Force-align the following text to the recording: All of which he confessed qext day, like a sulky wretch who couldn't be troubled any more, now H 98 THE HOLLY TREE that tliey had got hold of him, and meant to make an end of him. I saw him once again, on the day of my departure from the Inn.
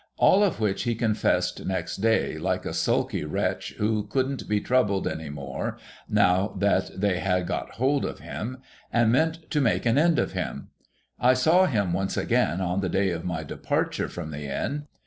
All 0.17 0.43
of 0.43 0.59
which 0.59 0.81
he 0.81 0.95
confessed 0.95 1.63
qext 1.67 2.01
day, 2.01 2.39
like 2.39 2.65
a 2.65 2.73
sulky 2.73 3.23
wretch 3.23 3.73
who 3.77 4.07
couldn't 4.07 4.49
be 4.49 4.59
troubled 4.59 5.07
any 5.07 5.29
more, 5.29 5.77
now 6.09 6.53
H 6.55 6.59
98 6.59 6.59
THE 6.59 6.67
HOLLY 6.67 6.79
TREE 6.79 6.99
that 6.99 7.01
tliey 7.01 7.19
had 7.19 7.47
got 7.47 7.69
hold 7.73 8.05
of 8.05 8.19
him, 8.19 8.57
and 8.91 9.11
meant 9.11 9.51
to 9.51 9.61
make 9.61 9.85
an 9.85 9.99
end 9.99 10.17
of 10.17 10.31
him. 10.31 10.69
I 11.19 11.35
saw 11.35 11.67
him 11.67 11.93
once 11.93 12.17
again, 12.17 12.61
on 12.61 12.81
the 12.81 12.89
day 12.89 13.11
of 13.11 13.23
my 13.23 13.43
departure 13.43 14.07
from 14.09 14.31
the 14.31 14.45
Inn. 14.47 14.87